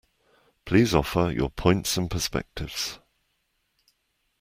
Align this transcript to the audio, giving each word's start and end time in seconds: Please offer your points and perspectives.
Please 0.65 0.95
offer 0.95 1.31
your 1.31 1.51
points 1.51 1.95
and 1.95 2.09
perspectives. 2.09 2.97